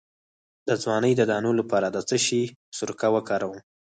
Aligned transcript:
د 0.67 0.69
ځوانۍ 0.83 1.13
د 1.17 1.21
دانو 1.31 1.51
لپاره 1.59 1.87
د 1.91 1.97
څه 2.09 2.17
شي 2.25 2.41
سرکه 2.77 3.07
وکاروم؟ 3.15 3.59